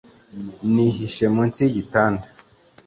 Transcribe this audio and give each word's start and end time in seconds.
Nihishe 0.73 1.25
munsi 1.35 1.59
yigitanda 1.63 2.25